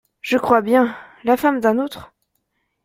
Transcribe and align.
Je 0.21 0.35
crois 0.39 0.61
bien… 0.63 0.95
la 1.23 1.37
femme 1.37 1.59
d’un 1.59 1.77
autre! 1.77 2.11